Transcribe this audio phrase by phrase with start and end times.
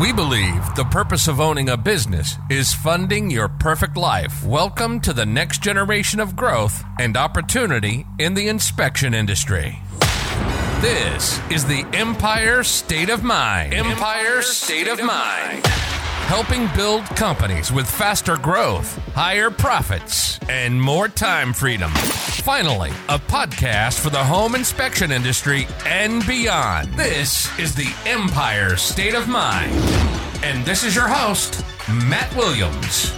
[0.00, 4.44] We believe the purpose of owning a business is funding your perfect life.
[4.44, 9.78] Welcome to the next generation of growth and opportunity in the inspection industry.
[10.80, 13.72] This is the Empire State of Mind.
[13.72, 15.64] Empire State of Mind.
[16.26, 21.90] Helping build companies with faster growth, higher profits, and more time freedom.
[21.90, 26.92] Finally, a podcast for the home inspection industry and beyond.
[26.94, 29.70] This is the Empire State of Mind.
[30.42, 31.62] And this is your host,
[32.08, 33.12] Matt Williams.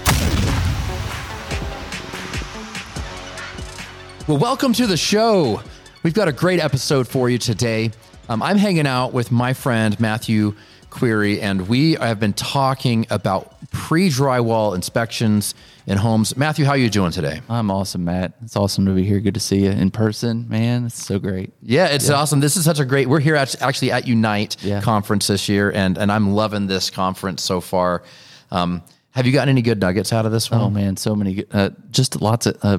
[4.26, 5.62] Well, welcome to the show.
[6.02, 7.92] We've got a great episode for you today.
[8.28, 10.56] Um, I'm hanging out with my friend Matthew
[11.00, 15.54] Query, and we have been talking about pre-drywall inspections
[15.86, 16.34] in homes.
[16.38, 17.42] Matthew, how are you doing today?
[17.50, 18.32] I'm awesome, Matt.
[18.42, 19.20] It's awesome to be here.
[19.20, 20.86] Good to see you in person, man.
[20.86, 21.52] It's so great.
[21.60, 22.40] Yeah, it's awesome.
[22.40, 23.08] This is such a great.
[23.10, 24.80] We're here at, actually at Unite Yeah.
[24.80, 28.02] conference this year, and and I'm loving this conference so far.
[28.50, 30.60] Um, have you gotten any good nuggets out of this one?
[30.62, 31.34] Oh man, so many.
[31.34, 32.78] good- Uh, just lots of, uh,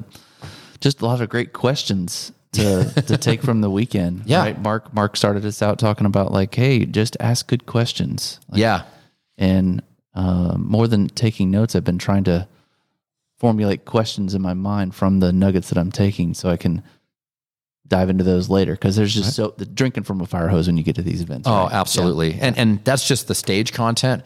[0.81, 4.23] just a lot of great questions to to take from the weekend.
[4.27, 4.39] Yeah.
[4.39, 4.61] right?
[4.61, 8.39] Mark Mark started us out talking about like, hey, just ask good questions.
[8.49, 8.83] Like, yeah,
[9.37, 9.81] and
[10.13, 12.47] uh, more than taking notes, I've been trying to
[13.37, 16.83] formulate questions in my mind from the nuggets that I'm taking, so I can
[17.87, 18.73] dive into those later.
[18.73, 21.21] Because there's just so the drinking from a fire hose when you get to these
[21.21, 21.47] events.
[21.47, 21.73] Oh, right?
[21.73, 22.37] absolutely.
[22.39, 24.23] And and that's just the stage content.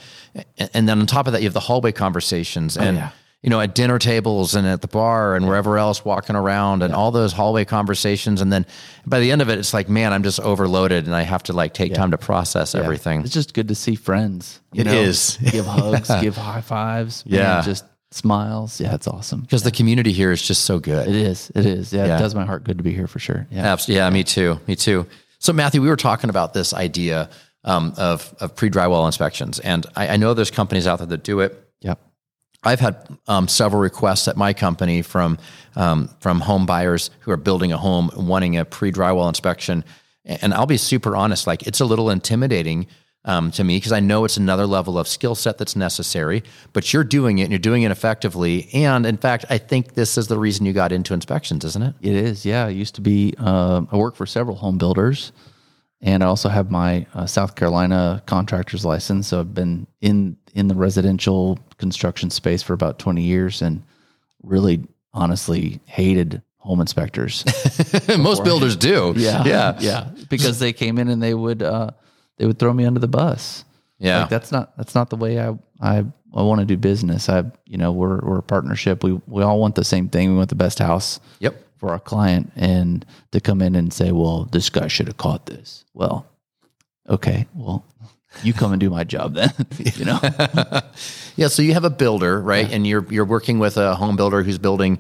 [0.58, 3.12] And, and then on top of that, you have the hallway conversations and yeah.
[3.44, 6.94] You know, at dinner tables and at the bar and wherever else walking around and
[6.94, 8.39] all those hallway conversations.
[8.42, 8.66] And then
[9.06, 11.53] by the end of it, it's like, man, I'm just overloaded and I have to
[11.53, 12.81] like take time to process Yeah.
[12.81, 13.22] everything.
[13.22, 14.61] It's just good to see friends.
[14.73, 14.94] You It know?
[14.94, 15.38] is.
[15.52, 17.25] give hugs, give high fives.
[17.25, 17.61] man, Yeah.
[17.61, 18.80] just smiles.
[18.80, 19.42] Yeah, it's awesome.
[19.42, 21.08] Because the community here is just so good.
[21.08, 21.52] It is.
[21.55, 21.92] It is.
[21.92, 22.16] Yeah, Yeah.
[22.17, 23.48] it does my heart good to be here for sure.
[23.50, 23.72] Yeah.
[23.73, 24.59] Abs- Yeah, me too.
[24.67, 25.08] Me too.
[25.39, 27.30] So, Matthew, we were talking about this idea
[27.64, 31.23] um, of of pre drywall inspections, and I, I know there's companies out there that
[31.23, 31.67] do it.
[32.64, 35.38] I've had um, several requests at my company from
[35.76, 39.83] um, from home buyers who are building a home wanting a pre drywall inspection,
[40.26, 42.88] and I'll be super honest, like it's a little intimidating
[43.26, 46.44] um, to me because I know it's another level of skill set that's necessary.
[46.73, 48.70] But you're doing it, and you're doing it effectively.
[48.73, 51.95] And in fact, I think this is the reason you got into inspections, isn't it?
[52.02, 52.45] It is.
[52.45, 52.66] Yeah.
[52.66, 55.32] I used to be, um, I work for several home builders
[56.02, 59.28] and I also have my uh, South Carolina contractor's license.
[59.28, 63.83] So I've been in, in the residential construction space for about 20 years and
[64.43, 67.43] really honestly hated home inspectors.
[68.17, 69.14] Most builders do.
[69.17, 70.09] Yeah, yeah, yeah.
[70.30, 71.92] Because they came in and they would uh,
[72.37, 73.65] they would throw me under the bus.
[73.99, 74.21] Yeah.
[74.21, 75.49] like, that's not that's not the way I
[75.81, 77.27] I, I want to do business.
[77.30, 79.03] I you know we're we're a partnership.
[79.03, 80.31] We we all want the same thing.
[80.31, 81.55] We want the best house Yep.
[81.77, 85.45] for our client, and to come in and say, well, this guy should have caught
[85.48, 85.83] this.
[85.93, 86.25] Well,
[87.09, 87.83] okay, well,
[88.43, 89.52] you come and do my job then.
[89.77, 90.19] you know,
[91.36, 92.69] Yeah, so you have a builder, right?
[92.71, 94.99] And you're you're working with a home builder who's building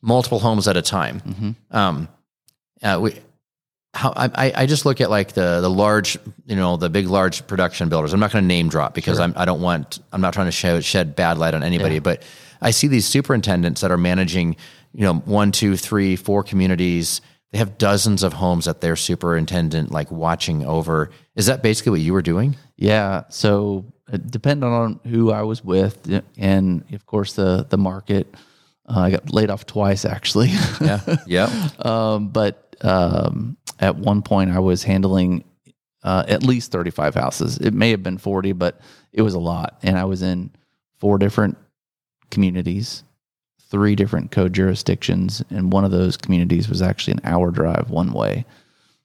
[0.00, 1.20] multiple homes at a time.
[1.20, 1.76] Mm-hmm.
[1.76, 2.08] Um,
[2.82, 3.18] uh, we,
[3.92, 7.46] how I, I- just look at like the the large, you know, the big large
[7.46, 8.12] production builders.
[8.12, 10.52] I'm not going to name drop because I'm I don't want I'm not trying to
[10.52, 12.22] shed, shed bad light on anybody, but
[12.60, 14.56] I see these superintendents that are managing,
[14.92, 17.20] you know, one, two, three, four communities.
[17.54, 21.10] They have dozens of homes that their superintendent like watching over.
[21.36, 22.56] Is that basically what you were doing?
[22.76, 23.22] Yeah.
[23.28, 28.34] So it depended on who I was with, and of course the the market.
[28.88, 30.48] Uh, I got laid off twice actually.
[30.80, 31.16] Yeah.
[31.28, 31.68] Yeah.
[31.78, 35.44] um, but um, at one point I was handling
[36.02, 37.58] uh, at least thirty five houses.
[37.58, 38.80] It may have been forty, but
[39.12, 40.50] it was a lot, and I was in
[40.98, 41.56] four different
[42.32, 43.04] communities,
[43.74, 48.12] three different code jurisdictions, and one of those communities was actually an hour drive one
[48.12, 48.44] way.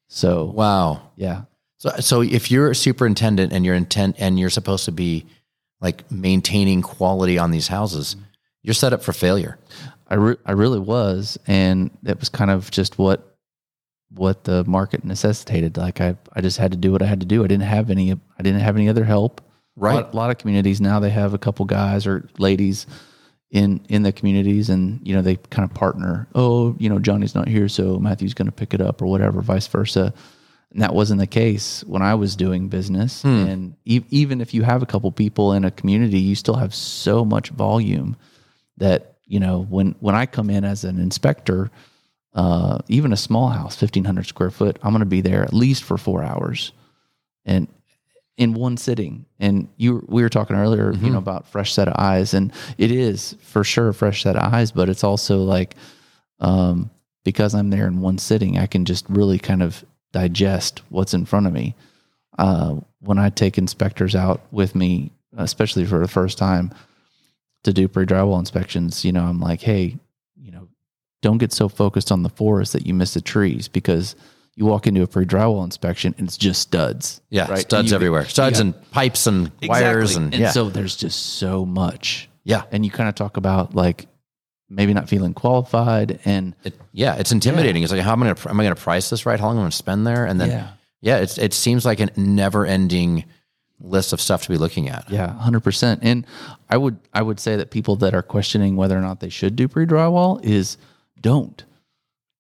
[0.10, 1.10] So Wow.
[1.16, 1.46] yeah,
[1.80, 5.26] So, so if you're a superintendent and you're intent and you're supposed to be
[5.82, 8.16] like maintaining quality on these houses,
[8.62, 9.58] you're set up for failure.
[10.08, 13.26] I, re- I really was, and it was kind of just what
[14.12, 15.78] what the market necessitated.
[15.78, 17.44] Like I, I just had to do what I had to do.
[17.44, 19.42] I didn't have any I didn't have any other help.
[19.76, 19.94] Right.
[19.94, 22.86] A lot, a lot of communities now they have a couple guys or ladies
[23.52, 26.28] in in the communities, and you know they kind of partner.
[26.36, 29.42] Oh, you know Johnny's not here, so Matthew's going to pick it up, or whatever,
[29.42, 30.14] vice versa.
[30.72, 33.24] And that wasn't the case when I was doing business.
[33.48, 36.76] And e- even if you have a couple people in a community, you still have
[36.76, 38.16] so much volume
[38.78, 41.72] that you know when when I come in as an inspector,
[42.36, 45.54] uh, even a small house, fifteen hundred square foot, I'm going to be there at
[45.54, 46.72] least for four hours,
[47.46, 47.68] and
[48.40, 49.26] in one sitting.
[49.38, 52.90] And you we were talking earlier, you know, about fresh set of eyes, and it
[52.90, 55.76] is for sure a fresh set of eyes, but it's also like
[56.40, 56.90] um,
[57.24, 59.84] because I'm there in one sitting, I can just really kind of
[60.14, 61.76] digest what's in front of me.
[62.40, 66.74] Uh, when I take inspectors out with me, especially for the first time,
[67.66, 69.98] to do pre drywall inspections, you know, I'm like, hey,
[70.38, 70.70] you know,
[71.22, 74.16] don't get so focused on the forest that you miss the trees because
[74.60, 77.22] you walk into a pre drywall inspection and it's just studs.
[77.30, 77.60] Yeah, right?
[77.60, 78.26] studs you- everywhere.
[78.26, 78.66] Studs yeah.
[78.66, 80.26] and pipes and wires Exactly.
[80.26, 80.52] and, yeah.
[80.52, 82.30] so there's just so much.
[82.44, 82.64] yeah.
[82.72, 84.08] And you kind of talk about like
[84.70, 87.84] maybe not feeling qualified and It, yeah, it's intimidating.
[87.84, 89.40] It's like how am I gonna am I gonna price this right?
[89.40, 90.26] How long am I gonna spend there?
[90.26, 90.68] And then Yeah.
[91.02, 93.24] yeah, it's it seems like a never ending
[93.80, 95.10] list of stuff to be looking at.
[95.10, 96.02] Yeah, hundred percent.
[96.04, 96.26] And
[96.70, 99.56] I would I would say that people that are questioning whether or not they should
[99.56, 100.78] do pre drywall is
[101.22, 101.64] don't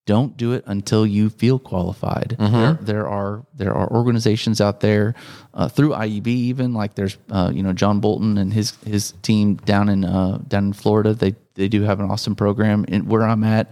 [0.09, 2.35] don't do it until you feel qualified.
[2.39, 5.13] There, there are there are organizations out there
[5.53, 9.55] uh, through IEB even like there's uh, you know John Bolton and his his team
[9.71, 11.13] down in uh, down in Florida.
[11.13, 12.85] They they do have an awesome program.
[12.87, 13.71] And where I'm at,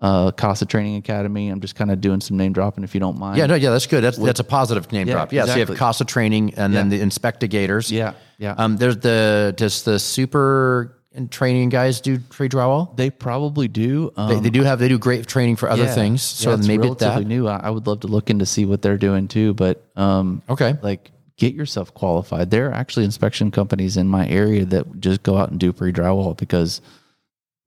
[0.00, 1.50] uh, Casa Training Academy.
[1.50, 3.36] I'm just kind of doing some name dropping if you don't mind.
[3.38, 4.02] Yeah, no, yeah, that's good.
[4.02, 5.32] That's that's a positive name Yeah, drop.
[5.32, 5.76] Yeah, so you have exactly.
[5.76, 7.90] Casa training and then the inspectigators.
[7.90, 8.54] yeah, yeah.
[8.56, 10.96] Um, there's the just the super
[11.30, 12.96] training guys do pre drywall?
[12.96, 14.12] they probably do.
[14.16, 15.94] Um, They, they do have they do great training for other Yeah.
[15.94, 16.22] things.
[16.22, 17.28] So Yeah, it's maybe relatively that.
[17.28, 17.46] new.
[17.48, 19.54] I, I would love to look into see what they're doing too.
[19.54, 20.76] But um, Okay.
[20.82, 22.50] like get yourself qualified.
[22.50, 25.92] There are actually inspection companies in my area that just go out and do pre
[25.92, 26.80] drywall because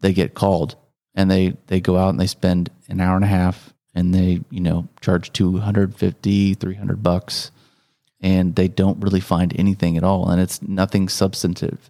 [0.02, 0.76] they get called
[1.16, 4.42] and they they go out and they spend an hour and a half and they
[4.52, 7.52] you know charge 250 300 bucks
[8.22, 11.90] and they don't really find anything at all and it's nothing substantive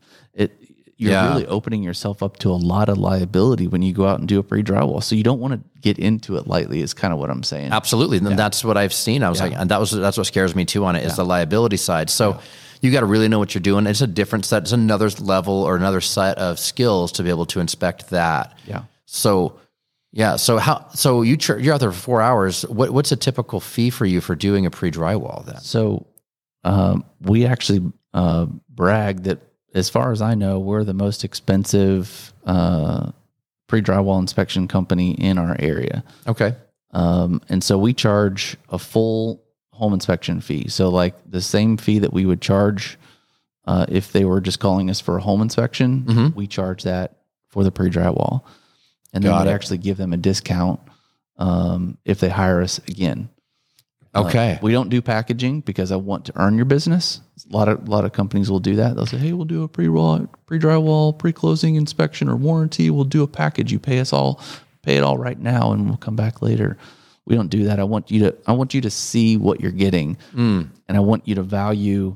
[0.97, 1.29] you're Yeah.
[1.29, 4.39] really opening yourself up to a lot of liability when you go out and do
[4.39, 7.19] a pre drywall so you don't want to get into it lightly is kind of
[7.19, 8.17] what i'm saying Absolutely.
[8.17, 9.23] And that's what I've seen.
[9.23, 11.23] I was like, and that was that's what scares me too on it is the
[11.25, 12.09] liability side.
[12.09, 12.39] So
[12.81, 13.87] you got to really know what you're doing.
[13.87, 14.63] It's a different set.
[14.63, 18.57] It's another level or another set of skills to be able to inspect that.
[18.67, 19.59] yeah So
[20.13, 20.35] yeah.
[20.37, 20.87] So how?
[20.95, 22.63] So you char- you're out there for four hours.
[22.67, 25.59] What what's a typical fee for you for doing a pre drywall then?
[25.61, 26.07] So
[26.63, 27.81] um, we actually
[28.13, 29.39] uh, brag that,
[29.73, 33.11] as far as I know, we're the most expensive uh,
[33.67, 36.03] pre drywall inspection company in our area.
[36.27, 36.55] Okay.
[36.91, 40.67] Um, and so we charge a full home inspection fee.
[40.69, 42.97] So, like the same fee that we would charge
[43.65, 46.35] uh, if they were just calling us for a home inspection, Mhm.
[46.35, 47.17] we charge that
[47.49, 48.41] for the pre drywall.
[49.13, 50.79] And then Got we actually give them a discount
[51.37, 53.29] um, if they hire us again.
[54.25, 54.59] Okay.
[54.61, 57.21] we don't do packaging because I want to earn your business.
[57.51, 58.95] A lot of a lot of companies will do that.
[58.95, 62.89] They'll say, "Hey, we'll do a pre pre drywall, pre closing inspection or warranty.
[62.89, 63.71] We'll do a package.
[63.71, 64.41] You pay us all,
[64.81, 66.77] pay it all right now, and we'll come back later."
[67.25, 67.77] We don't do that.
[67.79, 70.17] I want you to I want you to see what you're getting,
[70.87, 72.15] and I want you to value,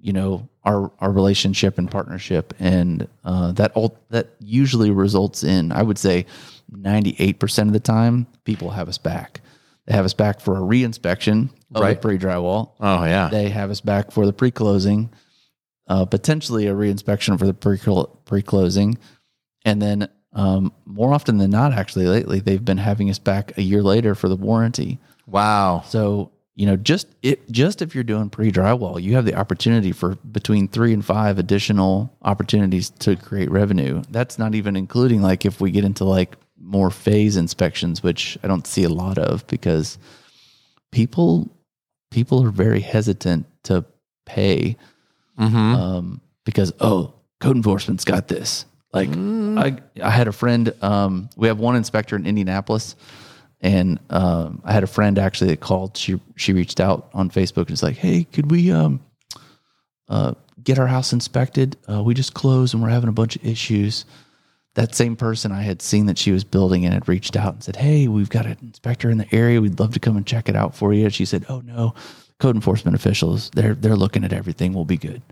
[0.00, 5.72] you know, our our relationship and partnership, and uh, that all that usually results in
[5.72, 6.24] I would say
[6.70, 9.42] ninety eight percent of the time people have us back.
[9.86, 12.00] They have us back for a reinspection of Right.
[12.00, 12.72] the pre drywall.
[12.80, 13.28] Oh yeah.
[13.28, 15.10] They have us back for the pre closing,
[15.88, 17.78] uh, potentially a reinspection for the pre
[18.24, 18.98] pre closing,
[19.64, 23.62] and then um, more often than not, actually lately they've been having us back a
[23.62, 24.98] year later for the warranty.
[25.26, 25.82] wow.
[25.86, 29.92] So you know, just it just if you're doing pre drywall, you have the opportunity
[29.92, 34.02] for between three and five additional opportunities to create revenue.
[34.10, 36.34] That's not even including like if we get into like
[36.66, 39.98] more phase inspections, which I don't see a lot of because
[40.92, 41.48] people
[42.10, 43.84] people are very hesitant to
[44.24, 44.76] pay
[45.38, 45.56] Mm-hmm.
[45.56, 48.64] um, because oh, code enforcement's got this.
[48.92, 49.10] Like
[49.58, 50.72] I, I had a friend.
[50.80, 52.96] Um, we have one inspector in Indianapolis,
[53.60, 55.96] and um, I had a friend actually that called.
[55.96, 59.00] She she reached out on Facebook and was like, "Hey, could we um,
[60.08, 60.32] uh,
[60.62, 61.76] get our house inspected?
[61.86, 64.06] Uh, we just closed and we're having a bunch of issues."
[64.76, 67.62] That same person I had seen that she was building and had reached out and
[67.64, 69.60] said, "Hey, we've got an inspector in the area.
[69.60, 71.94] We'd love to come and check it out for you." She said, "Oh no,
[72.38, 74.74] code enforcement officials they're they're looking at everything.
[74.74, 75.22] We'll be good."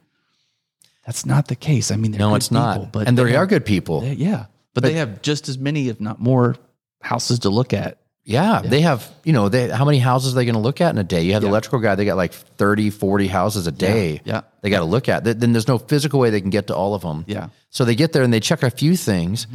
[1.06, 1.90] That's not the case.
[1.90, 2.90] I mean, they're No, it's not.
[2.90, 4.00] but and they they are have- good people.
[4.00, 6.56] they- yeah, but, they have just as many, if not more,
[7.02, 7.98] houses to look at.
[8.26, 10.90] Yeah, they have, you know, they how many houses are they going to look at
[10.94, 11.22] in a day?
[11.24, 14.20] You have the electrical guy, they got like 30, 40 houses a day.
[14.24, 14.42] yeah.
[14.62, 15.24] They got to look at.
[15.24, 17.24] Then there's no physical way they can get to all of them.
[17.26, 17.48] Yeah.
[17.68, 19.46] So they get there and they check a few things,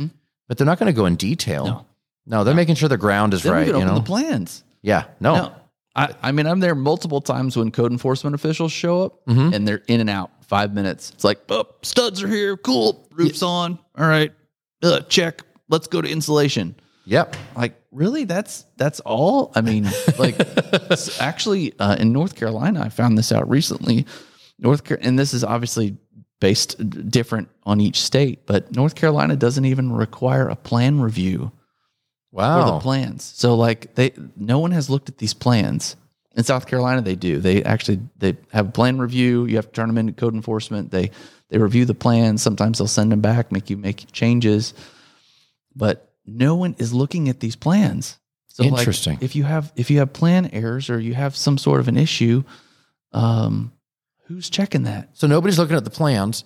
[0.47, 1.65] but they're not going to go in detail.
[1.65, 1.85] No.
[2.27, 3.95] No, they're making sure the ground is Then right, you know.
[3.95, 4.63] the plans.
[4.83, 5.05] yeah.
[5.19, 5.33] No.
[5.35, 5.53] No,
[5.95, 9.53] I, I mean, I'm there multiple times when code enforcement officials show up Mm-hmm.
[9.55, 11.09] and they're in and out five minutes.
[11.15, 12.55] It's like, oh, studs are here.
[12.55, 13.07] Cool.
[13.13, 13.79] Roof's on.
[13.97, 14.31] All right.
[14.83, 15.41] Uh, check.
[15.69, 16.75] Let's go to insulation.
[17.09, 17.35] Yep.
[17.55, 18.25] Like, really?
[18.25, 19.51] That's that's all?
[19.55, 19.87] I mean,
[20.19, 20.35] like,
[21.19, 24.05] actually, uh, in North Carolina, I found this out recently.
[24.59, 25.97] North Car- and this is obviously
[26.39, 26.77] based
[27.09, 31.51] different on each state, but North Carolina doesn't even require a plan review
[32.31, 33.23] for the plans.
[33.23, 35.95] So like they no one has looked at these plans
[36.35, 37.39] In South Carolina, they do.
[37.39, 39.45] They actually they have a plan review.
[39.45, 40.91] You have to turn them into code enforcement.
[40.91, 41.09] They
[41.49, 42.43] they review the plans.
[42.43, 44.75] Sometimes they'll send them back, make you make changes.
[45.75, 48.17] But no one is looking at these plans.
[48.47, 49.17] So like, Interesting.
[49.21, 51.97] if you have if you have plan errors or you have some sort of an
[51.97, 52.43] issue,
[53.13, 53.71] um,
[54.25, 55.09] who's checking that?
[55.13, 56.43] So nobody's looking at the plans,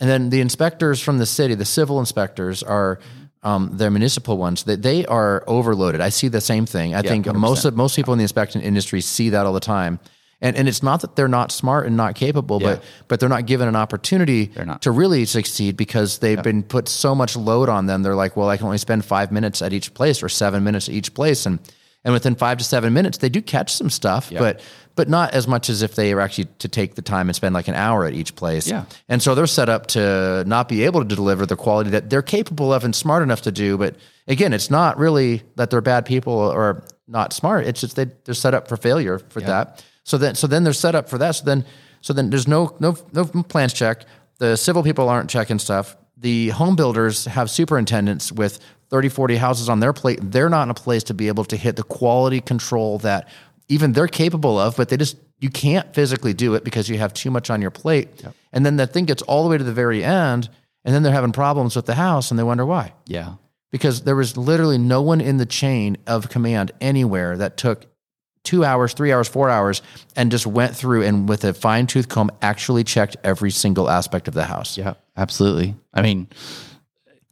[0.00, 2.98] and then the inspectors from the city, the civil inspectors, are
[3.42, 4.64] um, the municipal ones.
[4.64, 6.00] That they are overloaded.
[6.00, 6.94] I see the same thing.
[6.94, 7.34] I think 100%.
[7.36, 10.00] most of most people in the inspection industry see that all the time.
[10.44, 13.46] And, and it's not that they're not smart and not capable, but but they're not
[13.46, 14.50] given an opportunity
[14.82, 18.02] to really succeed because they've been put so much load on them.
[18.02, 20.88] They're like, well, I can only spend five minutes at each place or seven minutes
[20.88, 21.58] at each place, and
[22.04, 24.60] and within five to seven minutes, they do catch some stuff, but
[24.96, 27.54] but not as much as if they were actually to take the time and spend
[27.54, 28.68] like an hour at each place.
[28.68, 28.84] Yeah.
[29.08, 32.22] And so they're set up to not be able to deliver the quality that they're
[32.22, 33.78] capable of and smart enough to do.
[33.78, 33.96] But
[34.28, 37.66] again, it's not really that they're bad people or not smart.
[37.66, 39.82] It's just they, they're set up for failure for that.
[40.04, 41.32] So then, so then they're set up for that.
[41.32, 41.64] So then,
[42.00, 44.04] so then there's no, no, no plans check.
[44.38, 45.96] The civil people aren't checking stuff.
[46.16, 50.20] The home builders have superintendents with 30, 40 houses on their plate.
[50.22, 53.28] They're not in a place to be able to hit the quality control that
[53.68, 57.12] even they're capable of, but they just you can't physically do it because you have
[57.12, 58.08] too much on your plate.
[58.52, 60.48] And then that thing gets all the way to the very end,
[60.84, 62.92] and then they're having problems with the house, and they wonder why.
[63.06, 63.34] Yeah.
[63.70, 67.86] Because there was literally no one in the chain of command anywhere that took
[68.44, 69.82] two hours, three hours, four hours,
[70.14, 74.28] and just went through and with a fine tooth comb actually checked every single aspect
[74.28, 74.78] of the house.
[74.78, 74.94] Yeah.
[75.16, 75.74] Absolutely.
[75.92, 76.28] I mean,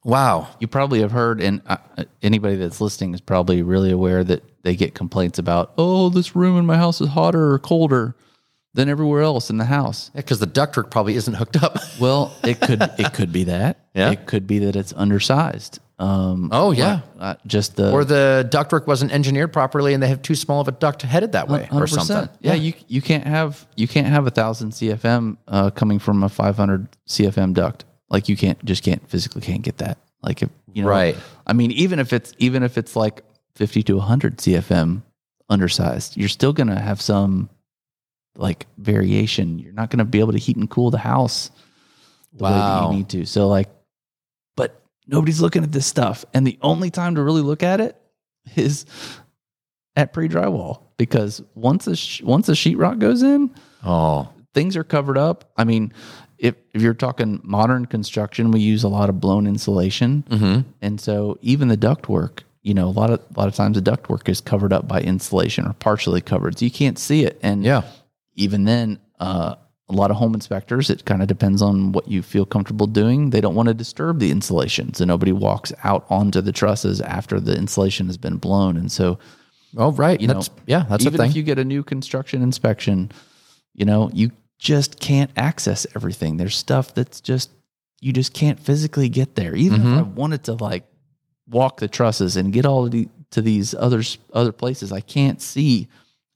[0.05, 0.49] Wow.
[0.59, 1.77] you probably have heard, and uh,
[2.23, 6.59] anybody that's listening is probably really aware that they get complaints about, oh, this room
[6.59, 8.17] in my house is hotter or colder
[8.75, 10.11] than everywhere else in the house.
[10.15, 11.79] Because the ductwork probably isn't hooked up.
[12.01, 13.79] Well, it could it could be that.
[13.95, 14.11] Yeah.
[14.11, 15.79] It could be that it's undersized.
[15.99, 17.01] Um, Oh, yeah.
[17.21, 20.67] uh, just the or the ductwork wasn't engineered properly and they have too small of
[20.69, 21.89] a duct headed that way or 100%.
[21.89, 22.29] something.
[22.41, 26.29] Yeah, you you can't have you can't have a thousand CFM uh, coming from a
[26.29, 27.85] 500 CFM duct.
[28.09, 29.99] Like you can't just can't physically can't get that.
[30.23, 31.17] Like if you know, Right.
[31.47, 33.23] I mean, even if it's even if it's like
[33.55, 35.03] 50 to 100 CFM
[35.49, 37.49] undersized, you're still gonna have some
[38.37, 39.59] like variation.
[39.59, 41.51] You're not gonna be able to heat and cool the house
[42.33, 42.91] the way that Wow.
[42.91, 43.25] you need to.
[43.27, 43.69] So like,
[44.57, 48.01] but nobody's looking at this stuff, and the only time to really look at it
[48.57, 48.87] is
[49.97, 53.51] at pre drywall because once a sh- once a sheetrock goes in,
[53.85, 55.51] Oh, things are covered up.
[55.57, 55.93] I mean,
[56.39, 60.61] if if you're talking modern construction, we use a lot of blown insulation, Mm-hmm.
[60.81, 63.75] and so even the duct work, you know, a lot of a lot of times
[63.75, 67.25] the duct work is covered up by insulation or partially covered, so you can't see
[67.25, 67.39] it.
[67.43, 67.83] And Yeah.
[68.35, 69.57] Even then, uh,
[69.89, 73.31] a lot of home inspectors, it kind of depends on what you feel comfortable doing.
[73.31, 77.39] They don't want to disturb the insulation, so nobody walks out onto the trusses after
[77.41, 79.19] the insulation has been blown, and so
[79.77, 80.21] oh, right.
[80.21, 83.13] you that's, know, yeah, that's even if you get a new construction inspection,
[83.75, 86.37] you know, you just can't access everything.
[86.37, 87.51] There's stuff that's just
[88.01, 89.55] you just can't physically get there.
[89.55, 89.93] Even Mm-hmm.
[89.93, 90.85] if I wanted to like
[91.49, 95.41] walk the trusses and get all of the, to these others other places, I can't
[95.43, 95.89] see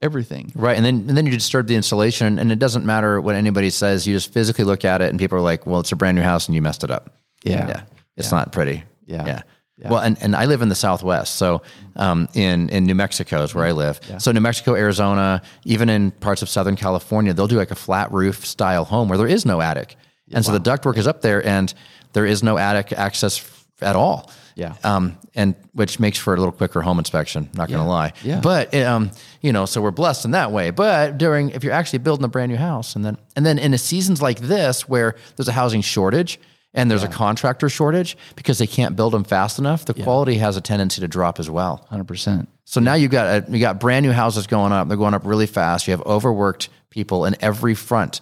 [0.02, 0.52] everything.
[0.54, 0.76] right.
[0.76, 4.06] And then, and then you disturb the installation and it doesn't matter what anybody says.
[4.06, 6.22] You just physically look at it and people are like, well, it's a brand new
[6.22, 7.14] house and you messed it up.
[7.44, 7.66] Yeah.
[7.68, 7.82] Yeah.
[8.16, 8.84] It's not pretty.
[9.06, 9.42] Yeah.
[9.78, 9.90] Yeah.
[9.90, 11.36] Well, and, and I live in the Southwest.
[11.36, 11.60] So,
[11.96, 14.00] um, in, in New Mexico is where I live.
[14.18, 18.10] So New Mexico, Arizona, even in parts of Southern California, they'll do like a flat
[18.10, 19.96] roof style home where there is no attic.
[20.32, 21.72] And so the ductwork is up there and
[22.14, 23.46] there is no attic access
[23.82, 24.30] at all.
[24.56, 24.75] Yeah.
[24.82, 28.14] Um, and which makes for a little quicker home inspection, not going to lie.
[28.25, 28.40] Yeah.
[28.40, 29.10] But, um,
[29.42, 30.70] you know, so we're blessed in that way.
[30.70, 33.75] But during, if you're actually building a brand new house and then, and then in
[33.75, 36.40] a seasons like this where there's a housing shortage
[36.72, 40.56] and there's a contractor shortage because they can't build them fast enough, the quality has
[40.56, 41.86] a tendency to drop as well.
[41.88, 42.48] Hundred percent.
[42.64, 44.88] So now you've got a, you got brand new houses going up.
[44.88, 45.86] They're going up really fast.
[45.86, 48.20] You have overworked people in every front,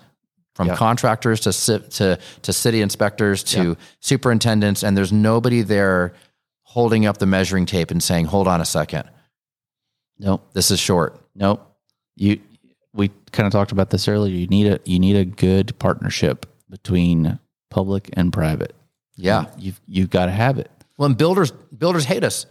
[0.55, 0.77] from Yeah.
[0.77, 6.15] contractors to to to city inspectors to superintendents, and there's nobody there
[6.63, 9.09] holding up the measuring tape and saying, "Hold on a second,
[10.19, 10.49] Nope.
[10.53, 11.67] this is short." Nope.
[12.17, 12.41] You
[12.93, 14.35] we kind of talked about this earlier.
[14.35, 17.39] You need a you need a good partnership between
[17.71, 18.75] public and private.
[19.17, 19.47] Yeah.
[19.59, 20.71] You've you've got to have it.
[20.97, 22.47] Well, and builders builders hate us.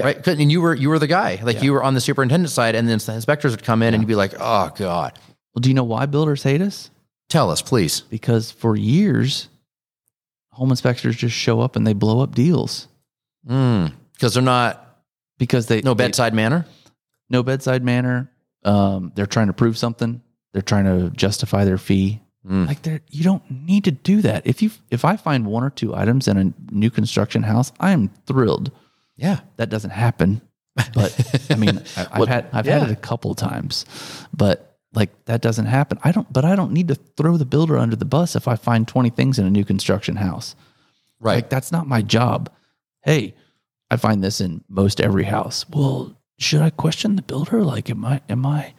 [0.00, 2.50] Right, 'Cause- and you were you were the guy, like you were on the superintendent
[2.50, 5.18] side, and then the inspectors would come in, and you'd be like, "Oh God,
[5.52, 6.90] Well, do you know why builders hate us?
[7.30, 9.48] Tell us, please." Because for years,
[10.50, 12.88] home inspectors just show up and they blow up deals
[13.44, 14.98] Because they're not
[15.38, 16.66] because they no they- bedside manner.
[17.30, 18.30] no bedside manner.
[18.64, 20.20] Um, they're trying to prove something.
[20.52, 22.20] They're trying to justify their fee.
[22.44, 24.46] Like they're you don't need to do that.
[24.46, 27.92] If you if I find one or two items in a new construction house, I
[27.92, 28.70] am thrilled.
[29.16, 30.40] Yeah, That doesn't happen.
[30.94, 32.78] But I mean, I, I've had I've yeah.
[32.78, 33.84] had it a couple times,
[34.34, 35.98] but like that doesn't happen.
[36.02, 36.32] I don't.
[36.32, 39.10] But I don't need to throw the builder under the bus if I find twenty
[39.10, 40.56] things in a new construction house.
[41.20, 41.36] Right.
[41.36, 42.50] Like that's not my job.
[43.02, 43.34] Hey,
[43.90, 45.64] I find this in most every house.
[45.68, 47.62] Well, should I question the builder?
[47.62, 48.74] Like, am I am I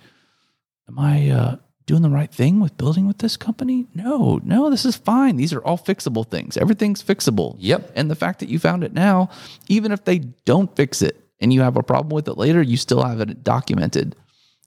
[0.88, 3.88] am I uh, doing the right thing with building with this company?
[3.94, 5.38] No, no, this is fine.
[5.38, 6.58] These are all fixable things.
[6.58, 7.56] Everything's fixable.
[7.60, 7.92] Yep.
[7.96, 9.30] And the fact that you found it now,
[9.68, 12.78] even if they don't fix it and you have a problem with it later, you
[12.78, 14.16] still have it documented.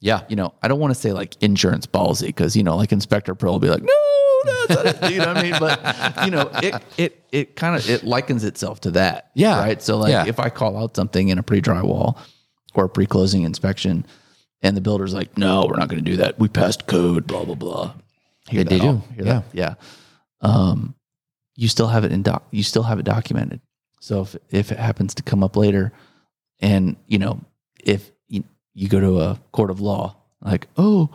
[0.04, 0.20] Yeah.
[0.28, 3.34] You know, I don't want to say like insurance ballsy because you know, like Inspector
[3.36, 5.12] Pro will be like, no, that's not it.
[5.12, 5.54] You know what I mean?
[5.58, 9.30] But you know, it it it kind of it likens itself to that.
[9.34, 9.58] Yeah.
[9.58, 9.80] Right.
[9.82, 10.26] So like, Yeah.
[10.26, 12.18] if I call out something in a pre drywall
[12.74, 14.04] or a pre closing inspection,
[14.62, 16.38] and the builder's like, no, we're not going to do that.
[16.38, 17.26] We passed code.
[17.26, 17.94] Blah blah blah.
[18.50, 19.02] Hear They do.
[19.14, 19.44] hear that?
[19.54, 19.74] Yeah.
[20.42, 20.94] Um,
[21.56, 22.46] you still have it in doc.
[22.50, 23.60] You still have it documented.
[24.00, 25.92] So if if it happens to come up later,
[26.60, 27.40] and you know,
[27.82, 28.10] if
[28.74, 31.10] you, go to a court of law, like, oh,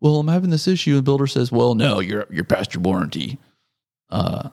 [0.00, 2.82] well, I'm having this issue, and the builder says, well, no, you're you're past your
[2.82, 3.38] warranty.
[4.10, 4.50] Uh,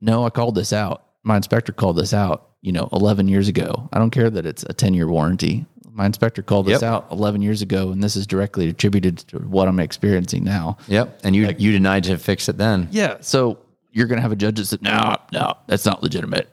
[0.00, 1.04] no, I called this out.
[1.22, 2.44] My inspector called this out.
[2.60, 3.88] You know, 11 years ago.
[3.92, 5.64] I don't care that it's a 10 year warranty.
[5.92, 6.90] My inspector called this Yep.
[6.90, 10.76] out 11 years ago, and this is directly attributed to what I'm experiencing now.
[10.88, 11.20] Yep.
[11.22, 12.88] And you you denied to fix it then.
[12.90, 13.18] Yeah.
[13.20, 13.58] So
[13.92, 16.48] you're going to have a judge that said, no, no, that's not legitimate.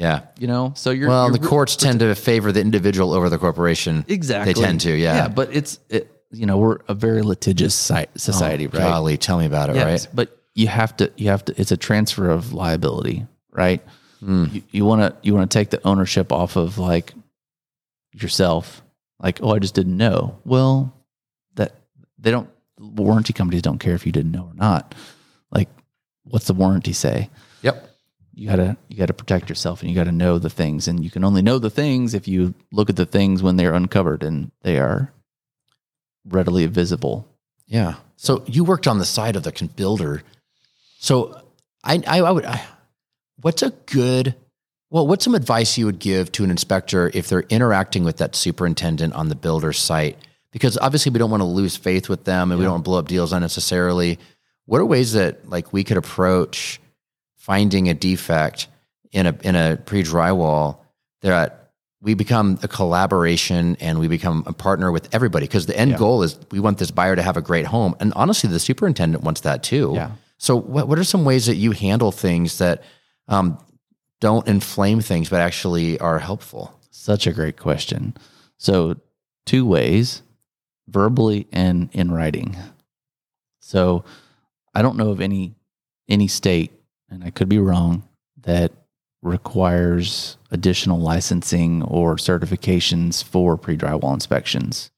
[0.00, 0.22] Yeah.
[0.38, 3.36] You know, so you're Well, you're the courts tend to favor the individual over the
[3.38, 4.04] corporation.
[4.08, 5.14] exactly They tend to, yeah.
[5.16, 5.28] yeah.
[5.28, 8.78] But it's it, you know we're a very litigious society, right?
[8.78, 10.14] Golly, tell me about it, Yes, right?
[10.14, 11.60] but you have to you have to.
[11.60, 13.82] It's a transfer of liability, right?
[14.20, 14.46] Hmm.
[14.70, 17.12] You want to you want to take the ownership off of like
[18.12, 18.82] yourself.
[19.18, 20.38] Like, oh, I just didn't know.
[20.44, 20.94] Well,
[21.56, 21.74] that
[22.18, 22.48] they don't.
[22.78, 24.94] Warranty companies don't care if you didn't know or not.
[25.50, 25.68] Like,
[26.24, 27.28] what's the warranty say?
[27.62, 27.86] Yep.
[28.34, 31.24] You gotta you gotta protect yourself and you gotta know the things and you can
[31.24, 34.78] only know the things if you look at the things when they're uncovered and they
[34.78, 35.12] are
[36.24, 37.26] readily visible
[37.70, 37.94] Yeah.
[38.16, 40.22] So you worked on the side of the builder.
[40.98, 41.40] So
[41.84, 42.62] I, I, I would, I,
[43.40, 44.34] what's a good,
[44.90, 48.34] well, what's some advice you would give to an inspector if they're interacting with that
[48.34, 50.18] superintendent on the builder site?
[50.50, 52.88] Because obviously we don't want to lose faith with them and we don't want to
[52.90, 54.18] blow up deals unnecessarily.
[54.66, 56.79] What are ways that like we could approach
[57.40, 58.68] finding a defect
[59.12, 60.76] in a, in a pre drywall
[61.22, 61.70] that
[62.02, 65.46] we become a collaboration and we become a partner with everybody.
[65.46, 67.96] Because the end goal is we want this buyer to have a great home.
[67.98, 69.92] And honestly the superintendent wants that too.
[69.94, 70.12] Yeah.
[70.36, 72.82] so what, what are some ways that you handle things that
[73.28, 73.58] um,
[74.20, 76.78] don't inflame things but actually are helpful?
[76.90, 78.14] Such a great question.
[78.58, 78.96] So
[79.46, 80.22] two ways
[80.88, 82.56] verbally and in writing.
[83.60, 84.04] So
[84.72, 85.54] i don't know of any
[86.08, 86.79] any state
[87.10, 88.02] and i could be wrong
[88.42, 88.72] that
[89.22, 94.90] requires additional licensing or certifications for pre-drywall inspections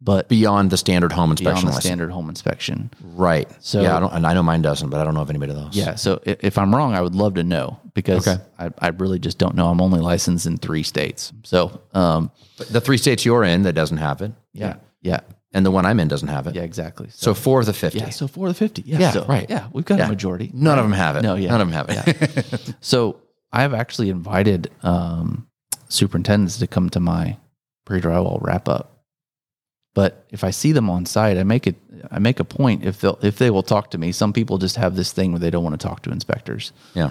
[0.00, 4.00] but beyond the standard home beyond inspection the standard home inspection right So- yeah I,
[4.00, 5.96] don't, and I know mine doesn't but I don't know of anybody else Yeah.
[5.96, 8.40] So i- if I'm wrong, I would love to know because Okay.
[8.58, 9.68] I, I really just don't know.
[9.68, 11.32] I'm only licensed in three states.
[11.42, 15.20] So, um, But the three states you're in that doesn't have it yeah, yeah,
[15.52, 17.08] and the one I'm in doesn't have it yeah, exactly.
[17.10, 18.82] so four of the 50 yeah, so four of the 50.
[18.86, 18.98] Yeah.
[18.98, 19.46] Yeah, so, right.
[19.48, 19.68] Yeah.
[19.72, 20.06] We've got Yeah.
[20.06, 20.50] a majority.
[20.52, 21.50] none of them have it No, yeah.
[21.50, 23.20] none of them have it So
[23.52, 25.46] I've actually invited, um,
[25.88, 27.38] superintendents to come to my
[27.86, 28.94] pre drywall wrap up.
[29.94, 31.76] But if I see them on site, I make it,
[32.10, 34.12] I make a point if they'll, if they will talk to me.
[34.12, 36.72] Some people just have this thing where they don't want to talk to inspectors.
[36.94, 37.10] yeah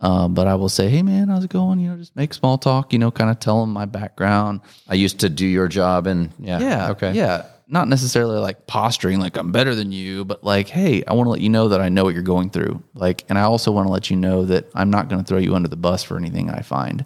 [0.00, 1.80] Um, but I will say, hey man, how's it going?
[1.80, 2.92] You know, just make small talk.
[2.92, 4.60] You know, kind of tell them my background.
[4.86, 7.46] I used to do your job and yeah Yeah, okay yeah.
[7.66, 11.30] Not necessarily like posturing like I'm better than you, but like, hey, I want to
[11.30, 12.82] let you know that I know what you're going through.
[12.94, 15.38] Like, and I also want to let you know that I'm not going to throw
[15.38, 17.04] you under the bus for anything I find.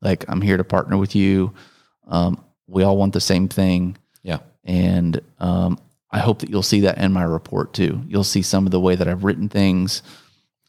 [0.00, 1.54] Like, I'm here to partner with you.
[2.06, 3.96] Um, we all want the same thing.
[4.22, 5.78] yeah And um,
[6.10, 8.02] I hope that you'll see that in my report too.
[8.06, 10.02] You'll see some of the way that I've written things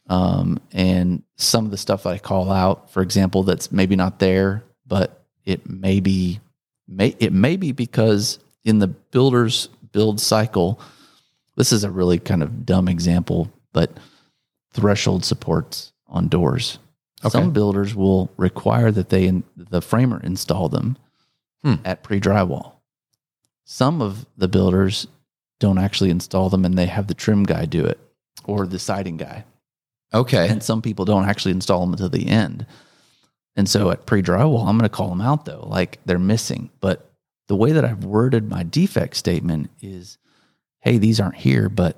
[0.08, 4.18] um, and some of the stuff that I call out, for example, that's maybe not
[4.18, 6.40] there, but it may be,
[6.86, 10.80] may, it may be because in the builder's build cycle,
[11.56, 13.90] this is a really kind of dumb example, but
[14.72, 16.78] threshold supports on doors.
[17.28, 20.96] Some builders will require that they in, the framer install them
[21.64, 21.74] hmm.
[21.84, 22.74] at pre drywall.
[23.64, 25.08] Some of the builders
[25.58, 27.98] don't actually install them and they have the trim guy do it
[28.44, 29.44] or the siding guy.
[30.14, 32.66] okay And some people don't actually install them until the end.
[33.56, 36.70] And so at pre drywall, I'm going to call them out though, like they're missing.
[36.80, 37.07] But
[37.48, 40.18] the way that I've worded my defect statement is
[40.80, 41.96] hey, these aren't here, but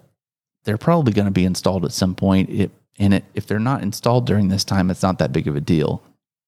[0.64, 2.48] they're probably going to be installed at some point.
[2.50, 5.54] It, and it, if they're not installed during this time, it's not that big of
[5.56, 6.02] a deal.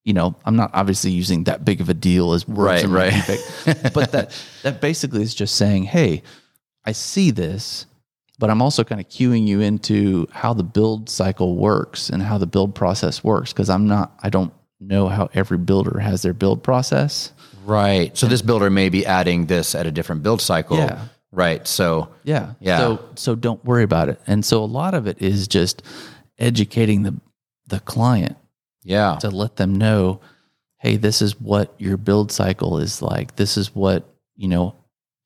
[0.04, 3.26] you know, I'm not obviously using that big of a deal as words Right, right.
[3.26, 6.22] defect, but that that basically is just saying, hey,
[6.84, 7.86] I see this,
[8.38, 12.38] but I'm also kind of cueing you into how the build cycle works and how
[12.38, 16.32] the build process works because I'm not, I don't know how every builder has their
[16.34, 17.32] build process.
[17.64, 18.16] Right.
[18.16, 20.78] So this builder may be adding this at a different build cycle.
[20.78, 21.06] Yeah.
[21.30, 21.66] Right.
[21.66, 22.54] So Yeah.
[22.60, 22.78] Yeah.
[22.78, 24.20] So so don't worry about it.
[24.26, 25.82] And so a lot of it is just
[26.38, 27.14] educating the
[27.68, 28.36] the client
[28.82, 29.16] yeah.
[29.20, 30.20] to let them know,
[30.78, 33.36] hey, this is what your build cycle is like.
[33.36, 34.04] This is what,
[34.36, 34.74] you know,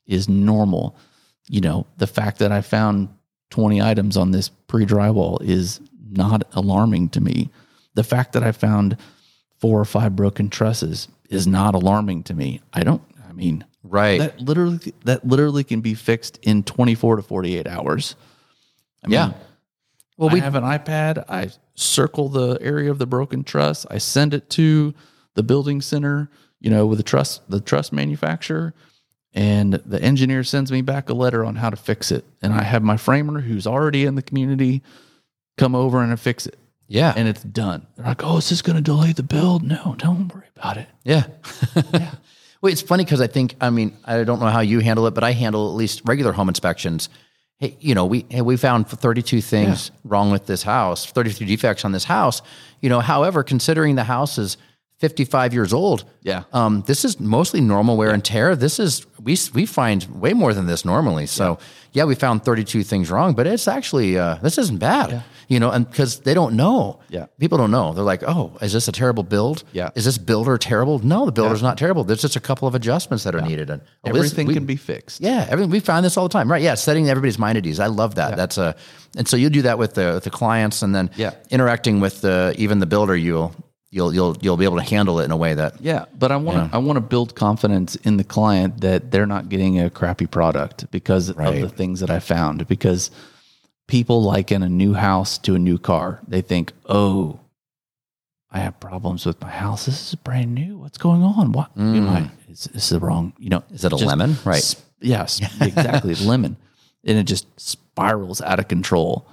[0.07, 0.97] is normal.
[1.49, 3.09] You know, the fact that I found
[3.51, 7.51] 20 items on this pre-drywall is not alarming to me.
[7.95, 8.97] The fact that I found
[9.59, 12.61] four or five broken trusses is not alarming to me.
[12.73, 14.19] I don't I mean, Right.
[14.19, 18.17] that literally that literally can be fixed in 24 to 48 hours.
[19.05, 19.27] I Yeah.
[19.27, 19.35] mean,
[20.17, 21.25] well, I we have an iPad.
[21.29, 23.85] I circle the area of the broken truss.
[23.91, 24.95] I send it to
[25.35, 28.73] the building center, you know, with the truss the truss manufacturer,
[29.35, 32.25] and the engineer sends me back a letter on how to fix it.
[32.41, 34.83] And I have my framer who's already in the community
[35.59, 36.59] come over and fix it.
[36.89, 37.13] Yeah.
[37.17, 37.87] And it's done.
[37.97, 40.89] They're like, "Oh, is this going to delay the build?" No, don't worry about it.
[41.05, 41.27] Yeah.
[41.93, 42.13] yeah.
[42.63, 45.15] Well, it's funny because I think, I mean, I don't know how you handle it,
[45.15, 47.11] but I handle at least regular home inspections.
[47.59, 51.85] Hey, you know, we hey, we found 32 things wrong with this house, 32 defects
[51.85, 52.43] on this house.
[52.81, 54.57] You know, however, considering the house is
[54.99, 56.45] 55 years old, Yeah.
[56.53, 58.57] um, this is mostly normal wear and tear.
[58.57, 61.27] This is we we find way more than this normally.
[61.27, 61.59] So
[61.93, 65.23] yeah, we found 32 things wrong, but it's actually uh, this isn't bad.
[65.49, 66.99] You know, and because they don't know.
[67.09, 67.27] Yeah.
[67.39, 67.93] people don't know.
[67.93, 69.63] They're like, oh, is this a terrible build?
[69.73, 69.91] Yeah.
[69.95, 70.99] Is this builder terrible?
[70.99, 72.03] No, the builder's not terrible.
[72.03, 73.71] There's just a couple of adjustments that are needed.
[73.71, 75.21] And oh, this- Everything we- can be fixed.
[75.21, 76.51] Yeah, everything we find this all the time.
[76.51, 76.63] Right?
[76.63, 77.79] Yeah, setting everybody's mind at ease.
[77.79, 78.37] I love that.
[78.37, 78.75] That's a,
[79.17, 81.33] and so you do that with the with the clients, and then Yeah.
[81.51, 83.15] interacting with the even the builder.
[83.17, 83.55] You'll
[83.91, 86.37] you'll you'll you'll be able to handle it in a way that Yeah, but I
[86.37, 89.91] want to I want to build confidence in the client that they're not getting a
[89.91, 92.67] crappy product because of the things that I found.
[92.67, 93.11] Because
[93.87, 96.21] people liken a new house to a new car.
[96.27, 97.41] They think, "Oh,
[98.51, 99.87] I have problems with my house.
[99.87, 100.79] This is brand new.
[100.79, 101.53] What's going on?
[101.53, 101.71] What?
[101.77, 102.31] You know, mm.
[102.31, 103.33] I, is this the wrong?
[103.39, 104.37] You know, Is it a lemon?
[104.45, 104.63] Right.
[104.63, 106.57] sp- yes, exactly, lemon,
[107.05, 109.29] and it just spirals out of control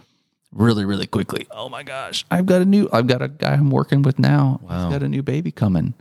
[0.53, 1.47] really, really quickly.
[1.51, 2.89] Oh my gosh, I've got a new.
[2.91, 4.59] I've got a guy I'm working with now.
[4.61, 5.93] He's got a new baby coming,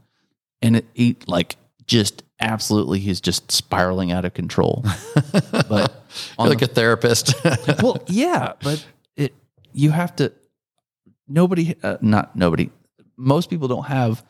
[0.60, 4.84] and it, he like just absolutely, he's just spiraling out of control.
[5.68, 6.04] but
[6.38, 7.34] on like a therapist.
[7.82, 8.84] well, yeah, but
[9.16, 9.34] it
[9.72, 10.32] you have to.
[11.28, 12.70] Nobody, uh, not nobody.
[13.16, 14.24] Most people don't have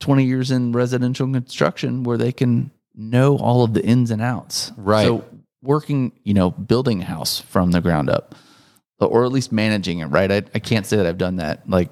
[0.00, 4.72] twenty years in residential construction where they can know all of the ins and outs.
[4.76, 5.04] Right.
[5.04, 5.24] So
[5.62, 8.34] working, you know, building a house from the ground up,
[9.06, 10.06] or at least managing it.
[10.06, 10.30] Right.
[10.30, 11.90] I, I can't say that I've done that like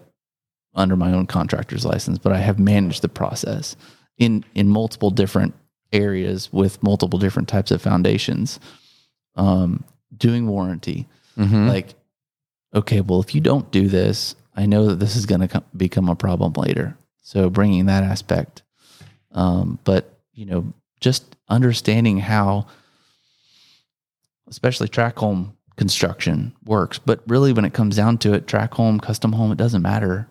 [0.75, 3.77] under my own contractor's license, but I have managed the process
[4.19, 5.55] in in multiple different
[5.93, 8.59] areas with multiple different types of foundations.
[9.37, 9.85] Um,
[10.17, 11.69] doing warranty, Mhm.
[11.69, 11.95] like,
[12.75, 15.65] okay, well, if you don't do this, I know that this is going to com-
[15.77, 16.97] become a problem later.
[17.23, 18.63] So bringing that aspect,
[19.33, 22.67] um, but you know, just understanding how,
[24.49, 26.99] especially tract home construction works.
[26.99, 30.29] But really, when it comes down to it, tract home, custom home, it doesn't matter.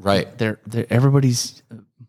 [0.00, 0.36] right.
[0.38, 1.62] They're, they're everybody's.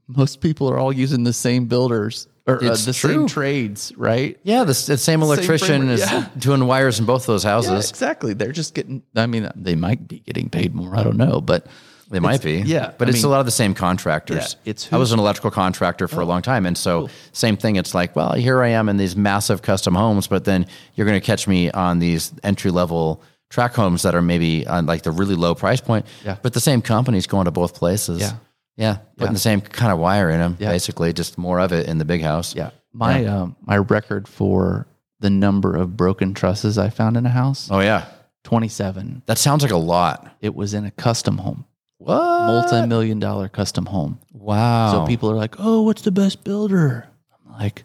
[0.07, 3.11] Most people are all using the same builders or uh, the true.
[3.11, 4.39] same trades, right?
[4.43, 6.29] Yeah, the, the same electrician framework, is yeah.
[6.37, 7.89] doing wires in both those Yeah, houses.
[7.89, 8.33] exactly.
[8.35, 9.01] They're just getting.
[9.15, 10.95] I mean, they might be getting paid more.
[10.95, 11.65] I don't know, but
[12.09, 12.61] They might be.
[12.65, 14.55] yeah, But I it's mean- a lot of the same contractors.
[14.63, 16.65] Yeah, it's I was an electrical contractor for a long time.
[16.65, 17.75] And so, same thing.
[17.77, 21.19] It's like, well, here I am in these massive custom homes, but then you're going
[21.19, 25.11] to catch me on these entry level tract homes that are maybe on like the
[25.11, 26.05] really low price point.
[26.23, 26.37] Yeah.
[26.41, 28.19] But the same company's going to both places.
[28.21, 28.33] Yeah.
[28.77, 28.97] Yeah.
[29.17, 29.33] Putting Yeah.
[29.33, 30.69] the same kind of wire in them, Yeah.
[30.71, 32.53] basically, just more of it in the big house.
[32.55, 32.71] Yeah.
[32.93, 34.87] My um my record for
[35.21, 38.05] the number of broken trusses I found in a house, Oh, yeah.
[38.43, 39.23] 27.
[39.25, 40.27] That sounds like a lot.
[40.41, 41.65] It was in a custom home.
[41.97, 42.47] What?
[42.47, 44.19] Multi-million dollar custom home.
[44.33, 44.91] Wow.
[44.91, 47.07] So people are like, "Oh, what's the best builder?"
[47.45, 47.83] I'm like,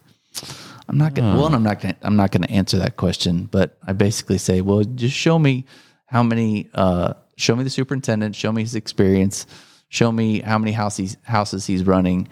[0.87, 3.77] I'm not going to one I'm not to I'm not to answer that question, but
[3.85, 5.65] I basically say, "Well, just show me
[6.05, 9.47] how many uh show me the superintendent, show me his experience,
[9.87, 12.27] show me how many house he's, houses he's running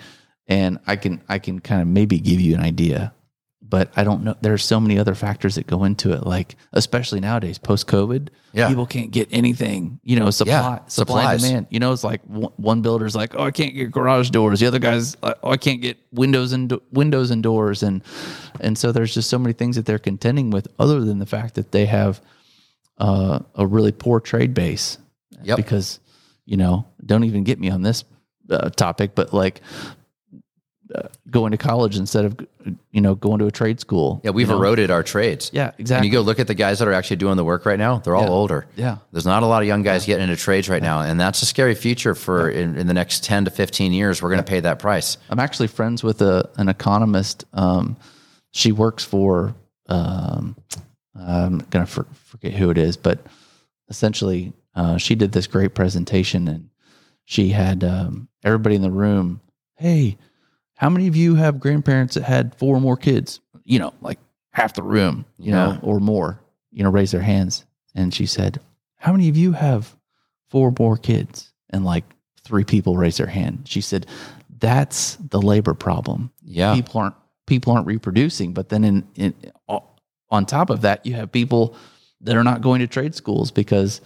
[0.48, 3.14] and I can I can kind of maybe give you an idea."
[3.70, 4.36] But I don't know.
[4.42, 8.30] There's so many other factors that go into it, like especially nowadays, post COVID.
[8.52, 8.68] Yeah.
[8.68, 10.00] people can't get anything.
[10.04, 11.68] You know, supply, Yeah, supply and demand.
[11.70, 14.66] You know, it's like one, one builder's like, "Oh, I can't get garage doors." The
[14.66, 18.02] other guy's like, "Oh, I can't get windows and do- windows and doors." And
[18.60, 21.54] and so there's just so many things that they're contending with, other than the fact
[21.56, 22.22] that they have
[22.98, 24.98] uh, a really poor trade base.
[25.44, 25.58] Yep.
[25.58, 26.00] Because
[26.46, 28.04] you know, don't even get me on this
[28.50, 29.62] uh, topic, but like
[30.96, 32.40] uh, going to college instead of
[32.92, 34.22] you know going to a trade school.
[34.24, 34.60] Yeah, we've you know?
[34.60, 35.52] eroded our trades.
[35.54, 36.08] Yeah, And exactly.
[36.08, 38.16] you go look at the guys that are actually doing the work right now, they're
[38.16, 38.30] all Yeah.
[38.30, 38.66] older.
[38.76, 38.98] Yeah.
[39.12, 41.02] There's not a lot of young guys getting into trades right now.
[41.02, 44.22] And that's a scary future for in, in the next 10 to 15 years.
[44.22, 45.18] We're going to pay that price.
[45.30, 47.46] I'm actually friends with a an economist.
[47.54, 47.96] Um,
[48.52, 49.54] she works for
[49.88, 50.56] um,
[51.16, 53.20] I'm gonna for, forget who it is, but
[53.90, 56.70] essentially, uh, she did this great presentation, and
[57.26, 59.42] she had um, everybody in the room.
[59.76, 60.18] Hey,
[60.80, 63.42] how many of you have grandparents that had four or more kids?
[63.66, 64.18] You know, like
[64.52, 65.74] half the room, you Yeah.
[65.74, 66.40] know, or more.
[66.72, 67.66] You know, raise their hands.
[67.96, 68.62] And she said,
[68.96, 69.98] "How many of you have
[70.48, 72.06] four more kids?" And like
[72.46, 73.64] three people raise their hand.
[73.66, 74.06] She said,
[74.60, 76.32] "That's the labor problem.
[76.46, 76.74] Yeah.
[76.76, 77.16] People aren't
[77.46, 79.34] people aren't reproducing, but then in, in
[80.30, 81.76] on top of that, you have people
[82.22, 84.00] that are not going to trade schools because."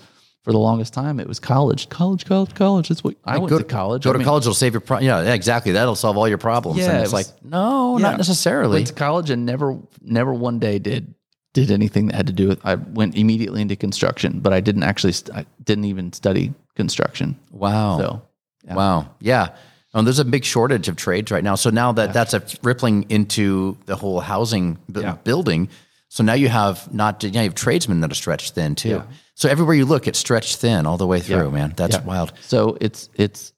[0.43, 2.89] For the longest time, it was college, college, college, college.
[2.89, 4.03] That's what I went go to college.
[4.03, 5.05] Go I to mean, college will save your problem.
[5.07, 5.71] Yeah, yeah, exactly.
[5.71, 6.79] That'll solve all your problems.
[6.79, 8.09] Yeah, and it it's was- like, no, Yeah.
[8.09, 8.75] not necessarily.
[8.79, 11.13] went to college and never never one day did
[11.53, 14.83] did anything that had to do with I went immediately into construction, but I didn't
[14.83, 17.37] actually I didn't even study construction.
[17.51, 17.97] wow.
[17.99, 18.21] So
[18.65, 18.75] yeah.
[18.75, 19.09] Wow.
[19.21, 19.49] Yeah.
[19.93, 21.55] Um, there's a big shortage of trades right now.
[21.55, 25.13] So now that that's a rippling into the whole housing Yeah.
[25.23, 25.69] building.
[26.09, 28.89] So now you have not, you, know, you have tradesmen that are stretched thin too.
[28.89, 29.03] Yeah.
[29.35, 31.49] So everywhere you look, it's stretched thin all the way through, Yeah.
[31.49, 31.73] man.
[31.75, 32.03] That's Yeah.
[32.03, 32.33] wild.
[32.41, 33.53] So it's it's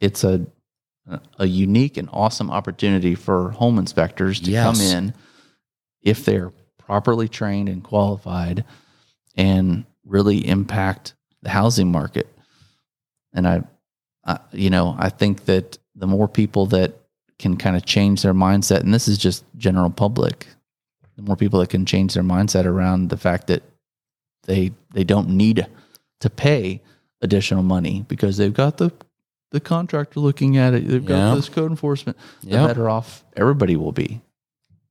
[0.00, 0.46] it's a
[1.38, 4.64] a unique and awesome opportunity for home inspectors to Yes.
[4.64, 5.14] come in
[6.02, 8.64] if they're properly trained and qualified
[9.36, 12.26] and really impact the housing market.
[13.32, 13.62] And I,
[14.24, 16.94] I you know, I think that the more people that
[17.38, 20.48] can kind of change their mindset, and this is just general public,
[21.16, 23.62] the more people that can change their mindset around the fact that
[24.46, 25.66] they they don't need
[26.20, 26.80] to pay
[27.20, 28.90] additional money because they've got the
[29.52, 30.88] the contractor looking at it.
[30.88, 31.34] They've got Yeah.
[31.34, 32.16] this code enforcement.
[32.42, 32.66] The Yeah.
[32.66, 34.20] better off everybody will be.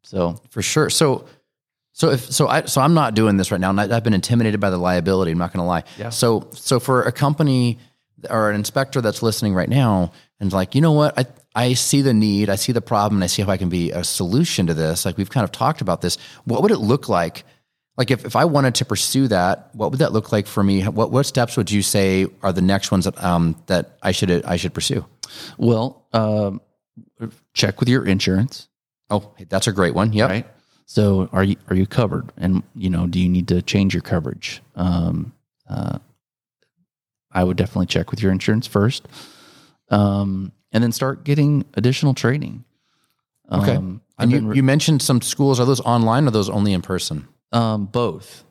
[0.04, 0.90] So For sure.
[0.90, 1.26] So,
[1.94, 4.14] so if so, I so I'm not doing this right now, and I, I've been
[4.14, 5.32] intimidated by the liability.
[5.32, 5.84] I'm not going to lie.
[5.98, 6.10] Yeah.
[6.10, 7.80] So, so for a company
[8.30, 12.02] or an inspector that's listening right now, and like, you know what, I I see
[12.02, 14.68] the need, I see the problem, and I see how I can be a solution
[14.68, 15.06] to this.
[15.06, 16.18] Like we've kind of talked about this.
[16.44, 17.46] What would it look like?
[17.98, 20.82] Like if, if I wanted to pursue that, what would that look like for me?
[20.84, 24.44] What what steps would you say are the next ones that um that I should
[24.46, 25.06] I should pursue?
[25.58, 26.62] well, um,
[27.54, 28.68] check with your insurance.
[29.10, 30.14] Oh, that's a great one.
[30.14, 30.30] Yep.
[30.30, 30.48] right?
[30.86, 32.32] So are you are you covered?
[32.38, 34.62] And you know, do you need to change your coverage?
[34.76, 35.34] Um,
[35.70, 36.00] uh,
[37.32, 39.08] I would definitely check with your insurance first,
[39.90, 42.66] um, and then start getting additional training.
[43.52, 43.76] Okay.
[43.76, 45.60] Um, And you, re- you mentioned some schools.
[45.60, 47.28] Are those online or are those only in person?
[47.56, 48.44] Um, both.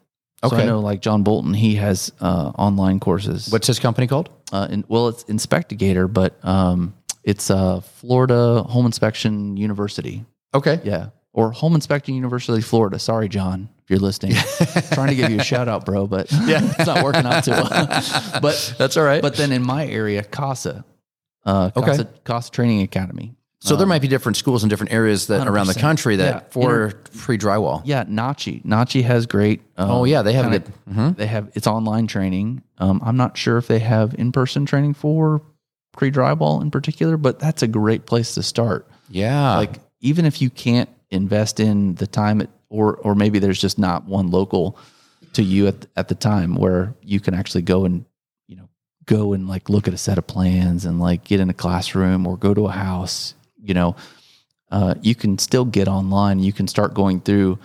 [0.45, 0.67] So I Okay.
[0.67, 3.49] know, like John Bolton, he has uh, online courses.
[3.51, 4.29] What's his company called?
[4.53, 10.25] Uh, in, well, it's Inspectigator, but um, it's uh, Florida Home Inspection University.
[10.53, 10.81] Okay.
[10.85, 11.09] Yeah.
[11.33, 12.99] Or Home Inspecting University, Florida.
[12.99, 14.35] Sorry, John, if you're listening.
[14.93, 16.61] Trying to give you a shout out, bro, but yeah.
[16.79, 17.69] it's not working out too well.
[18.43, 19.23] but That's all right.
[19.23, 20.85] but then in my area, CASA,
[21.47, 21.87] uh, Okay.
[21.87, 23.35] CASA, CASA Training Academy.
[23.65, 26.41] So there might be different schools in different areas that around the country that Yeah.
[26.51, 27.81] for pre drywall.
[27.85, 28.63] Yeah, Nachi.
[28.65, 29.63] Nachi has great.
[29.79, 31.17] Um, Oh, yeah, they have kinda- good- mhm.
[31.17, 32.63] They have it's online training.
[32.79, 35.41] Um, I'm not sure if they have in person training for
[35.93, 38.87] pre drywall in particular, but that's a great place to start.
[39.11, 39.57] Yeah.
[39.57, 43.79] like even if you can't invest in the time it, or or maybe there's just
[43.79, 44.77] not one local
[45.35, 48.05] to you at at the time where you can actually go and
[48.49, 48.69] you know
[49.07, 52.27] go and like look at a set of plans and like get in a classroom
[52.27, 53.97] or go to a house you know
[54.71, 57.59] uh, you can still get online you can start going through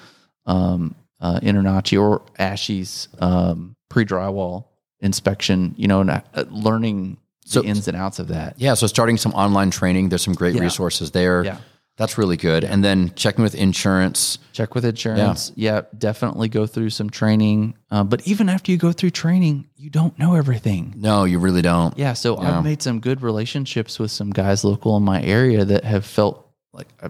[0.45, 4.65] um, uh, Internachi or ASHI's um, pre drywall
[5.01, 8.73] inspection you know and uh, learning So- the ins and outs of that yeah.
[8.75, 10.09] So starting some online training.
[10.09, 10.61] There's some great Yeah.
[10.61, 11.43] resources there.
[11.45, 11.57] Yeah.
[11.99, 12.63] That's really good.
[12.63, 14.39] And then checking with insurance.
[14.53, 15.51] check with insurance.
[15.55, 17.75] Yeah, definitely go through some training.
[17.91, 20.93] Uh, but even after you go through training, you don't know everything.
[20.95, 21.97] No, you really don't.
[21.97, 22.57] Yeah, so Yeah.
[22.59, 26.49] I've made some good relationships with some guys local in my area that have felt
[26.71, 27.09] like uh,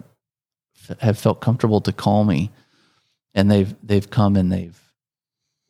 [1.02, 2.49] have felt comfortable to call me,
[3.36, 4.80] and they've they've come and they've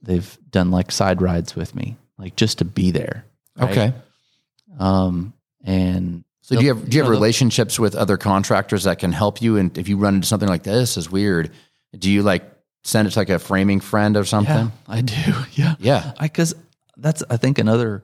[0.01, 3.25] they've done like side rides with me, like just to be there.
[3.57, 3.69] right?
[3.69, 3.93] Okay.
[4.79, 5.33] Um,
[5.65, 9.39] and So do you have do you have relationships with other contractors that can help
[9.39, 9.57] you?
[9.57, 11.51] And if you run into something like this is weird,
[11.95, 12.43] do you like
[12.83, 14.55] send it to like a framing friend or something?
[14.55, 15.33] Yeah, I do.
[15.53, 15.75] Yeah.
[15.77, 16.13] Yeah.
[16.17, 16.55] I cuz
[16.97, 18.03] that's I think another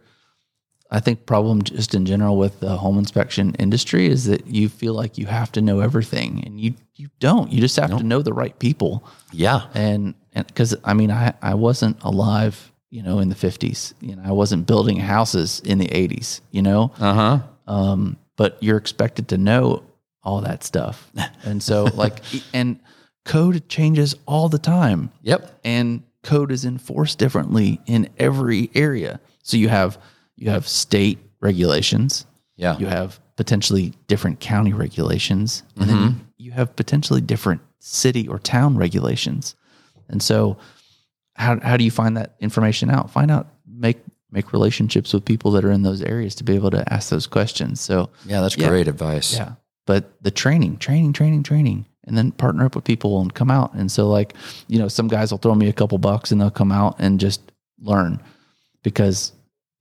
[0.92, 4.94] I think problem just in general with the home inspection industry is that you feel
[4.94, 7.52] like you have to know everything and you you don't.
[7.52, 9.04] You just have to know the right people.
[9.32, 9.62] Yeah.
[9.74, 13.94] And and cuz I mean I I wasn't alive, you know, in the 50s.
[14.02, 16.92] You know, I wasn't building houses in the 80s, you know.
[17.00, 17.40] Uh huh.
[17.68, 19.84] Um but you're expected to know
[20.24, 21.12] all that stuff.
[21.44, 22.80] And so like and
[23.24, 25.60] code changes all the time Yep.
[25.64, 29.20] and code is enforced differently in every area.
[29.44, 30.00] So you have
[30.36, 32.26] you have state regulations,
[32.58, 32.78] Yeah.
[32.80, 36.20] you have potentially different county regulations, and then mm-hmm.
[36.38, 39.56] you have potentially different city or town regulations.
[40.10, 40.58] And so
[41.36, 43.12] how how do you find that information out?
[43.12, 43.98] Find out make
[44.32, 47.28] make relationships with people that are in those areas to be able to ask those
[47.28, 47.80] questions.
[47.82, 48.68] So Yeah, that's Yeah.
[48.70, 49.34] great advice.
[49.34, 49.54] yeah.
[49.86, 53.74] But the training, training, training, training, and then partner up with people and come out.
[53.76, 54.34] And so, like,
[54.68, 57.20] you know, some guys will throw me a couple bucks and they'll come out and
[57.20, 57.42] just
[57.80, 58.20] learn
[58.84, 59.32] because,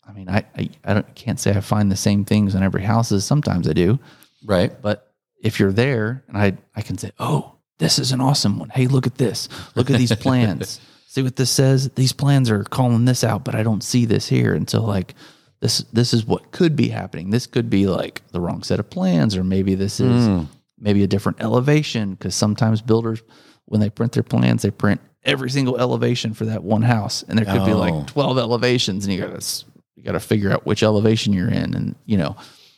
[0.06, 2.82] I mean, I, I, I don't, can't say I find the same things in every
[2.82, 3.98] house as sometimes I do.
[4.44, 4.72] Right.
[4.82, 5.10] But
[5.42, 8.68] if you're there and I, I can say, oh, this is an awesome one.
[8.70, 9.48] Hey, look at this.
[9.74, 10.80] Look at these plans.
[11.14, 11.90] See what this says?
[11.90, 14.52] These plans are calling this out, but I don't see this here.
[14.52, 15.14] And so, like,
[15.60, 17.30] this this is what could be happening.
[17.30, 20.42] This could be like the wrong set of plans, or maybe this is hmm.
[20.78, 22.14] maybe a different elevation.
[22.14, 23.22] Because sometimes builders,
[23.66, 27.38] when they print their plans, they print every single elevation for that one house, and
[27.38, 27.78] there could be Oh.
[27.78, 31.48] like twelve elevations, and you got to you got to figure out which elevation you're
[31.48, 32.36] in, and you know.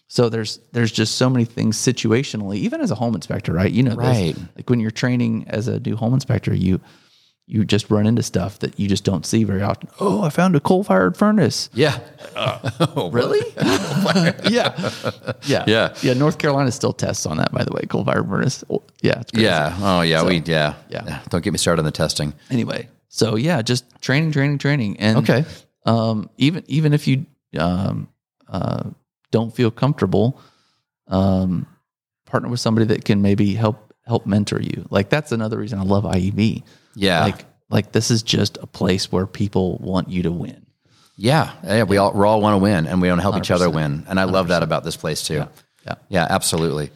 [0.09, 3.73] So there's there's just so many things situationally, even as a home inspector, right?
[3.73, 3.99] You know, this.
[3.99, 4.37] Right.
[4.55, 6.81] Like when you're training as a new home inspector, you
[7.49, 9.89] you just run into stuff that you just don't see very often.
[10.01, 11.71] Oh, I found a coal fired furnace.
[11.73, 11.99] Yeah.
[12.97, 13.41] Really?
[14.51, 14.91] yeah.
[15.45, 15.65] Yeah.
[15.67, 15.95] Yeah.
[16.03, 16.13] Yeah.
[16.15, 18.65] North Carolina still tests on that, by the way, coal fired furnace.
[18.69, 19.21] Oh, Yeah.
[19.21, 19.33] It's.
[19.33, 19.75] Yeah.
[19.81, 20.23] Oh, yeah.
[20.25, 20.75] we, yeah.
[20.89, 21.21] yeah.
[21.31, 22.35] Don't get me started on the testing.
[22.51, 24.99] Anyway, so yeah, just training, training, training.
[24.99, 25.45] And Okay.
[25.87, 27.25] um, even even if you
[27.59, 28.09] um,
[28.49, 28.91] uh,
[29.31, 30.41] don't feel comfortable,
[31.09, 31.67] um,
[32.27, 34.87] partner with somebody that can maybe help help mentor you.
[34.91, 36.63] Like that's another reason I love IEB.
[36.97, 37.23] Yeah.
[37.25, 40.67] Like like this is just a place where people want you to win.
[41.17, 41.53] Yeah.
[41.65, 41.83] Yeah.
[41.85, 44.05] We all, we all want to win and we want to help each other win.
[44.09, 45.47] And I love that about this place too.
[45.85, 45.95] Yeah.
[46.09, 46.91] Yeah, absolutely.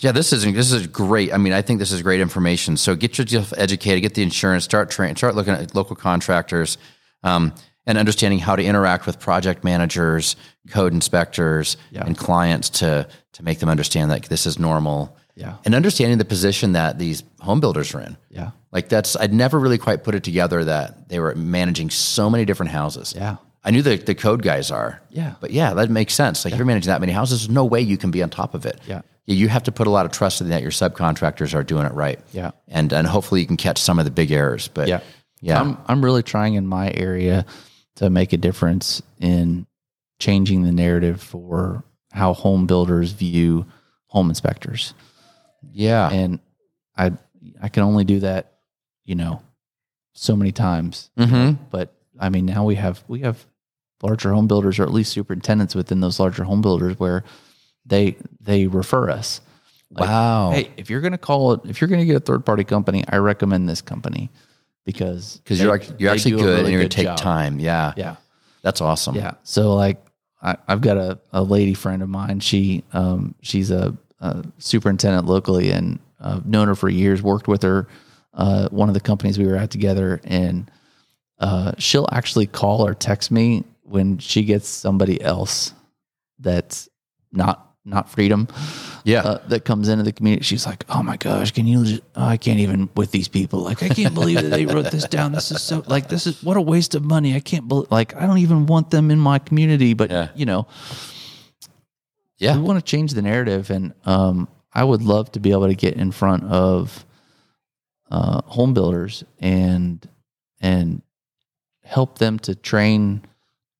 [0.00, 1.32] Yeah, this is this is great.
[1.32, 2.76] I mean, I think this is great information.
[2.76, 6.78] So get yourself educated, get the insurance, start train, start looking at local contractors,
[7.24, 7.52] um,
[7.86, 10.36] and understanding how to interact with project managers,
[10.70, 12.04] code inspectors, Yeah.
[12.04, 15.16] and clients to to make them understand that this is normal.
[15.34, 15.54] Yeah.
[15.64, 18.16] and understanding the position that these home builders are in.
[18.28, 18.50] Yeah.
[18.72, 22.44] Like that's I'd never really quite put it together that they were managing so many
[22.44, 23.14] different houses.
[23.16, 23.36] Yeah.
[23.64, 25.00] I knew the the code guys are.
[25.10, 25.34] Yeah.
[25.40, 26.44] But yeah, that makes sense.
[26.44, 28.54] Like if you're managing that many houses, there's no way you can be on top
[28.54, 28.80] of it.
[28.86, 29.02] Yeah.
[29.26, 31.92] You have to put a lot of trust in that your subcontractors are doing it
[31.92, 32.18] right.
[32.32, 32.50] Yeah.
[32.68, 34.68] And and hopefully you can catch some of the big errors.
[34.68, 35.00] But Yeah.
[35.40, 35.60] yeah.
[35.60, 37.44] I'm I'm really trying in my area
[37.96, 39.66] to make a difference in
[40.18, 43.66] changing the narrative for how home builders view
[44.06, 44.94] home inspectors.
[45.72, 46.10] yeah.
[46.10, 46.38] And
[46.96, 47.12] I
[47.62, 48.52] I can only do that,
[49.08, 49.40] you know,
[50.12, 51.10] so many times.
[51.16, 53.46] hmm But I mean now we have we have
[54.02, 57.24] larger home builders or at least superintendents within those larger home builders where
[57.86, 59.40] they they refer us.
[59.90, 60.50] Like, wow.
[60.50, 63.16] Hey, if you're gonna call it if you're gonna get a third party company, I
[63.16, 64.30] recommend this company
[64.84, 67.16] because Because you're you're actually good really and you're gonna take job.
[67.18, 67.58] time.
[67.60, 67.94] Yeah.
[67.96, 68.16] Yeah.
[68.62, 69.14] That's awesome.
[69.14, 69.32] Yeah.
[69.42, 70.04] So like
[70.42, 72.40] I, I've got a, a lady friend of mine.
[72.40, 77.62] She um she's a, a superintendent locally and I've known her for years, worked with
[77.62, 77.86] her,
[78.38, 80.70] uh, one of the companies we were at together and
[81.40, 85.72] uh, she'll actually call or text me when she gets somebody else
[86.38, 86.88] that's
[87.32, 88.46] not not freedom
[89.04, 89.22] Yeah.
[89.22, 90.44] uh, that comes into the community.
[90.44, 91.84] She's like, "Oh my gosh, can you?
[91.84, 93.60] Just, oh, I can't even with these people.
[93.60, 95.32] Like, I can't believe that they wrote this down.
[95.32, 97.34] This is so like this is what a waste of money.
[97.34, 99.94] I can't believe like I don't even want them in my community.
[99.94, 100.28] But Yeah.
[100.34, 100.66] you know,
[102.38, 102.56] yeah.
[102.56, 105.74] we want to change the narrative, and um, I would love to be able to
[105.74, 107.06] get in front of
[108.10, 110.08] uh, home builders and
[110.60, 111.02] and
[111.84, 113.22] help them to train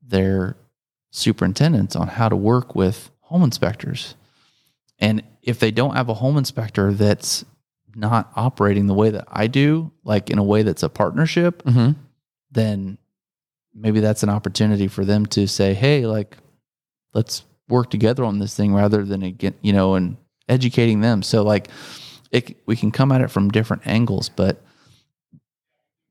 [0.03, 0.57] their
[1.11, 4.15] superintendents on how to work with home inspectors.
[4.99, 7.45] And if they don't have a home inspector that's
[7.95, 11.97] not operating the way that I do, like in a way that's a partnership, Mhm.
[12.51, 12.99] then
[13.75, 16.37] maybe that's an opportunity for them to say, "Hey, like
[17.15, 20.17] let's work together on this thing rather than again, you know, and
[20.49, 21.69] educating them." So like
[22.31, 24.63] it we can come at it from different angles, but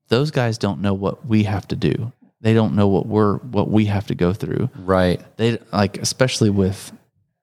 [0.08, 2.12] those guys don't know what we have to do.
[2.40, 5.20] They don't know what we're what we have to go through Right.
[5.36, 6.92] they like especially with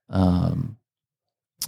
[0.10, 0.78] um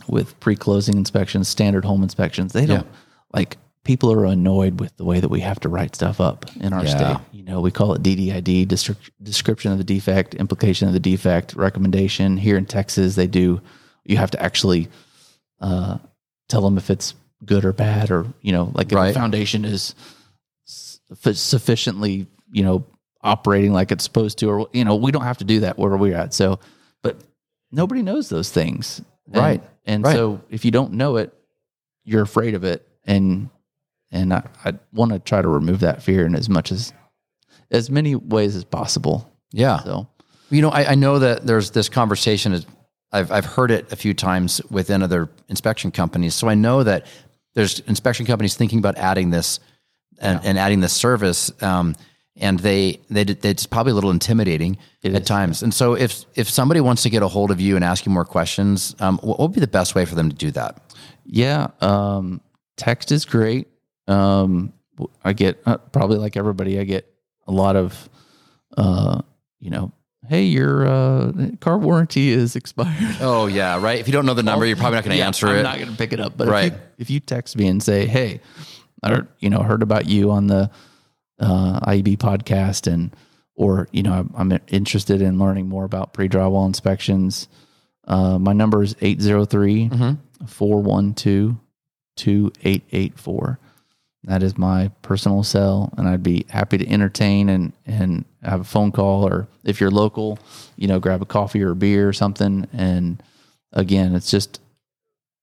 [0.07, 2.97] with pre-closing inspections standard home inspections they don't Yeah.
[3.34, 6.71] like people are annoyed with the way that we have to write stuff up in
[6.71, 6.97] our Yeah.
[6.97, 10.99] state you know we call it ddid distri- description of the defect implication of the
[10.99, 13.59] defect recommendation here in texas they do
[14.05, 14.88] you have to actually
[15.61, 15.97] uh
[16.49, 17.13] tell them if it's
[17.45, 19.07] good or bad or you know like if Right.
[19.09, 19.93] the foundation is
[20.67, 22.85] suffi- sufficiently you know
[23.21, 25.95] operating like it's supposed to or you know we don't have to do that where
[25.97, 26.59] we're at so
[27.03, 27.17] but
[27.71, 29.01] nobody knows those things.
[29.27, 29.63] And- Right.
[29.85, 30.15] And Right.
[30.15, 31.33] so if you don't know it,
[32.05, 32.85] you're afraid of it.
[33.05, 33.49] And
[34.11, 36.93] and I, I want to try to remove that fear in as much as
[37.71, 39.29] as many ways as possible.
[39.51, 39.79] Yeah.
[39.83, 40.07] So
[40.49, 42.53] You know, I, I know that there's this conversation.
[43.11, 46.35] I've I've heard it a few times within other inspection companies.
[46.35, 47.05] So I know that
[47.53, 49.59] there's inspection companies thinking about adding this
[50.19, 51.51] and, and adding this service.
[51.61, 51.95] Um,
[52.39, 55.63] and they they it's probably a little intimidating It at is, times.
[55.63, 58.11] And so if if somebody wants to get a hold of you and ask you
[58.11, 60.81] more questions, um, what would be the best way for them to do that?
[61.27, 62.41] yeah, um,
[62.77, 63.67] text is great.
[64.07, 64.73] Um,
[65.23, 67.11] I get uh, probably like everybody, I get
[67.47, 68.09] a lot of,
[68.77, 69.21] uh,
[69.59, 69.91] you know,
[70.30, 73.17] hey, your uh, car warranty is expired.
[73.21, 73.99] Oh yeah, right.
[73.99, 75.63] If you don't know the number, you're probably not going to Yeah, answer I'm it.
[75.63, 76.38] not going to pick it up.
[76.38, 76.73] But Right.
[76.73, 78.41] if, you, if you text me and say, "Hey,
[79.03, 80.69] I heard, you know heard about you on the
[81.39, 83.15] uh, IEB podcast," and
[83.55, 87.47] or you know I'm, I'm interested in learning more about pre drywall inspections,
[88.07, 89.89] uh, my number is 803
[90.45, 91.55] 412
[92.15, 93.59] 2884.
[94.24, 98.65] That is my personal cell, and I'd be happy to entertain and and have a
[98.65, 100.39] phone call, or if you're local,
[100.76, 102.68] you know, grab a coffee or a beer or something.
[102.74, 103.24] And
[103.72, 104.59] again, it's just,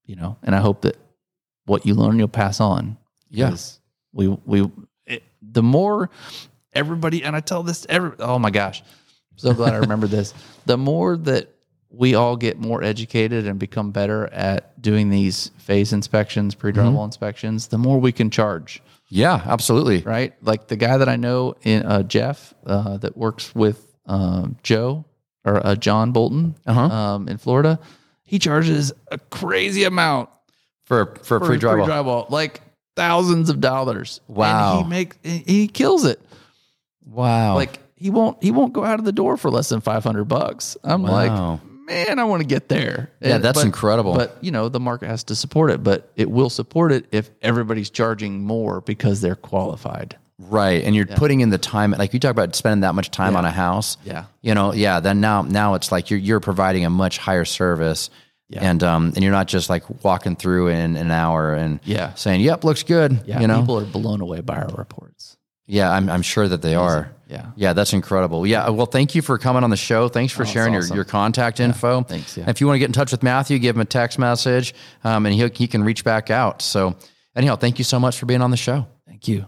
[0.04, 0.98] you know, and I hope that
[1.64, 2.98] what you learn, you'll pass on.
[3.30, 3.80] Yes,
[4.12, 4.70] we we
[5.06, 6.10] it, the more
[6.74, 8.12] everybody, and I tell this every.
[8.18, 8.82] Oh my gosh,
[9.36, 10.34] so glad I remember this.
[10.66, 11.53] The more that
[11.96, 17.04] we all get more educated and become better at doing these phase inspections, pre drywall
[17.04, 20.00] inspections, the more we can charge yeah, absolutely.
[20.00, 20.32] right?
[20.42, 25.04] Like the guy that I know in uh, Jeff uh, that works with um, Joe
[25.44, 26.80] or uh, John Bolton Uh-huh.
[26.80, 27.78] um, in Florida,
[28.24, 30.30] he charges a crazy amount
[30.86, 31.86] For for, for pre drywall.
[31.86, 32.60] drywall, like
[32.96, 34.20] thousands of dollars.
[34.26, 34.78] Wow.
[34.78, 36.20] and he makes he kills it.
[37.04, 37.54] wow.
[37.54, 40.24] Like he won't he won't go out of the door for less than five hundred
[40.24, 40.76] bucks.
[40.82, 41.10] I'm Wow.
[41.52, 41.60] like.
[41.86, 43.10] Man, I want to get there.
[43.20, 44.14] Yeah, that's but- incredible.
[44.14, 45.82] But you know, the market has to support it.
[45.82, 50.16] But it will support it if everybody's charging more because they're qualified.
[50.38, 50.82] Right.
[50.82, 53.38] And you're putting in the time, like you talk about spending that much time Yeah.
[53.38, 53.96] on a house.
[54.04, 54.24] Yeah.
[54.42, 54.98] You know, yeah.
[55.00, 58.10] Then now, now it's like you're, you're providing a much higher service.
[58.48, 58.60] Yeah.
[58.68, 62.14] And, um, and you're not just like walking through in an hour and Yeah.
[62.14, 63.22] saying, yep, looks good.
[63.26, 65.36] Yeah, You know, people are blown away by our reports.
[65.66, 67.10] yeah, I'm, I'm sure that they are.
[67.28, 67.50] Yeah.
[67.56, 67.72] Yeah.
[67.72, 68.46] That's incredible.
[68.46, 68.68] Yeah.
[68.70, 70.08] Well, thank you for coming on the show.
[70.08, 70.90] Thanks for sharing awesome.
[70.90, 72.02] your, your contact info.
[72.02, 72.48] thanks, yeah.
[72.48, 75.26] If you want to get in touch with Matthew, give him a text message, um,
[75.26, 76.62] and he, he can reach back out.
[76.62, 76.96] So
[77.34, 78.86] anyhow, thank you so much for being on the show.
[79.06, 79.46] Thank you.